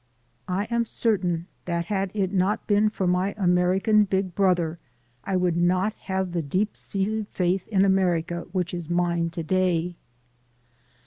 [0.47, 4.79] I am certain that had it not been for my American "Big Brother"
[5.25, 9.97] I would not have the deep seated faith in America which is mine to day.